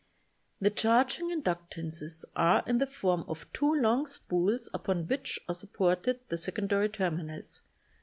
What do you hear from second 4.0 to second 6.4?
spools upon which are supported the